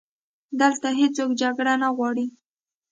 [0.59, 2.25] دلته هیڅوک جګړه نه غواړي